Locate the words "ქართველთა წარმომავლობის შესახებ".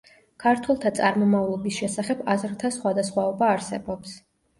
0.43-2.23